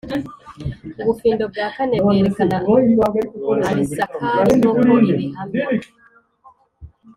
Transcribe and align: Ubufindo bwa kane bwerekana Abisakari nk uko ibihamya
Ubufindo 1.01 1.43
bwa 1.51 1.67
kane 1.75 1.95
bwerekana 2.03 2.55
Abisakari 3.69 4.51
nk 4.59 4.65
uko 4.71 4.93
ibihamya 5.11 5.67